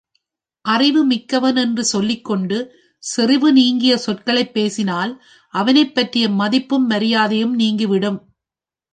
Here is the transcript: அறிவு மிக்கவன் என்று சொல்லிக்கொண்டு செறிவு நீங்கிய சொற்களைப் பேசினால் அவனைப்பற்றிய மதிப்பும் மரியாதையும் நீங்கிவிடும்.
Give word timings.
அறிவு 0.65 1.05
மிக்கவன் 1.05 1.55
என்று 1.55 1.83
சொல்லிக்கொண்டு 1.85 2.57
செறிவு 3.03 3.51
நீங்கிய 3.51 3.97
சொற்களைப் 3.97 4.53
பேசினால் 4.53 5.11
அவனைப்பற்றிய 5.53 6.29
மதிப்பும் 6.29 6.87
மரியாதையும் 6.87 7.55
நீங்கிவிடும். 7.55 8.19